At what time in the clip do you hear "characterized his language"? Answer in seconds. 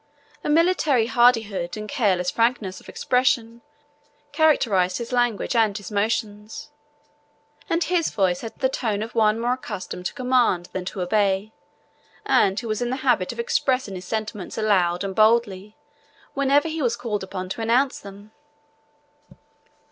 4.31-5.55